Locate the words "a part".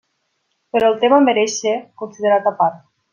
2.53-2.81